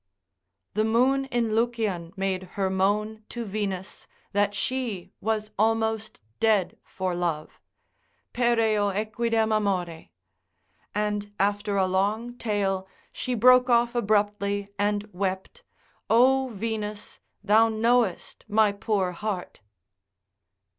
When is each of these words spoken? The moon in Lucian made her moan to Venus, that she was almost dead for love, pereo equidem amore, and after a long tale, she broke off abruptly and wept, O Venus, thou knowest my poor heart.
The 0.73 0.83
moon 0.83 1.25
in 1.25 1.53
Lucian 1.55 2.11
made 2.15 2.49
her 2.57 2.71
moan 2.71 3.23
to 3.29 3.45
Venus, 3.45 4.07
that 4.33 4.55
she 4.55 5.11
was 5.21 5.51
almost 5.59 6.21
dead 6.39 6.75
for 6.83 7.13
love, 7.13 7.61
pereo 8.33 8.91
equidem 8.91 9.55
amore, 9.55 10.07
and 10.95 11.31
after 11.39 11.77
a 11.77 11.85
long 11.85 12.35
tale, 12.35 12.87
she 13.13 13.35
broke 13.35 13.69
off 13.69 13.93
abruptly 13.93 14.69
and 14.79 15.07
wept, 15.13 15.61
O 16.09 16.47
Venus, 16.51 17.19
thou 17.43 17.69
knowest 17.69 18.43
my 18.47 18.71
poor 18.71 19.11
heart. 19.11 19.61